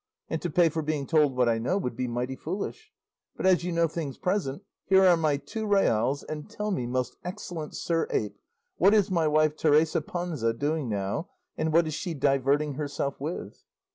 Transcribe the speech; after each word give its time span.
And 0.29 0.41
to 0.41 0.49
pay 0.49 0.67
for 0.69 0.81
being 0.81 1.05
told 1.05 1.35
what 1.35 1.47
I 1.47 1.59
know 1.59 1.77
would 1.77 1.95
be 1.95 2.07
mighty 2.07 2.35
foolish. 2.35 2.91
But 3.35 3.45
as 3.45 3.63
you 3.63 3.71
know 3.71 3.87
things 3.87 4.17
present, 4.17 4.63
here 4.87 5.05
are 5.05 5.15
my 5.15 5.37
two 5.37 5.67
reals, 5.67 6.23
and 6.23 6.49
tell 6.49 6.71
me, 6.71 6.87
most 6.87 7.17
excellent 7.23 7.75
sir 7.75 8.07
ape, 8.09 8.35
what 8.77 8.95
is 8.95 9.11
my 9.11 9.27
wife 9.27 9.55
Teresa 9.55 10.01
Panza 10.01 10.53
doing 10.53 10.89
now, 10.89 11.29
and 11.55 11.71
what 11.71 11.85
is 11.85 11.93
she 11.93 12.15
diverting 12.15 12.73
herself 12.73 13.19
with?" 13.19 13.63